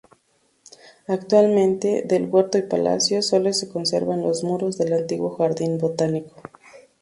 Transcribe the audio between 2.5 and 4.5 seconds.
y palacio sólo se conservan los